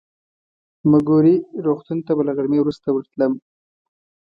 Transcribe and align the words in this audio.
مګوري 0.91 1.35
روغتون 1.65 1.99
ته 2.05 2.11
به 2.17 2.23
له 2.27 2.33
غرمې 2.37 2.59
وروسته 2.61 2.87
ورتلم. 2.91 3.33